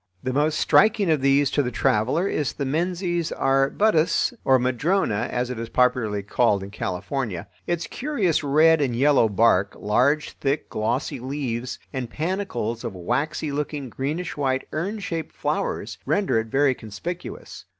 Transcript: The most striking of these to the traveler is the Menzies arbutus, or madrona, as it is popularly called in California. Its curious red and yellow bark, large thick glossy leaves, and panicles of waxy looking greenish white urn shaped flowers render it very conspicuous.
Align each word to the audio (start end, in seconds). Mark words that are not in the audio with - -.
The 0.23 0.33
most 0.33 0.59
striking 0.59 1.11
of 1.11 1.21
these 1.21 1.51
to 1.51 1.61
the 1.61 1.69
traveler 1.69 2.27
is 2.27 2.53
the 2.53 2.65
Menzies 2.65 3.31
arbutus, 3.31 4.33
or 4.43 4.57
madrona, 4.57 5.27
as 5.31 5.51
it 5.51 5.59
is 5.59 5.69
popularly 5.69 6.23
called 6.23 6.63
in 6.63 6.71
California. 6.71 7.47
Its 7.67 7.85
curious 7.85 8.43
red 8.43 8.81
and 8.81 8.95
yellow 8.95 9.29
bark, 9.29 9.75
large 9.79 10.31
thick 10.39 10.69
glossy 10.71 11.19
leaves, 11.19 11.77
and 11.93 12.09
panicles 12.09 12.83
of 12.83 12.95
waxy 12.95 13.51
looking 13.51 13.89
greenish 13.89 14.35
white 14.35 14.67
urn 14.71 14.97
shaped 14.97 15.35
flowers 15.35 15.99
render 16.07 16.39
it 16.39 16.47
very 16.47 16.73
conspicuous. 16.73 17.65